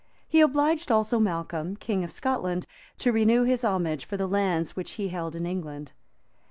[0.27, 2.65] He obliged also Malcolm, king of Scotland,
[2.97, 5.91] to renew his homage for the lands which he held in England.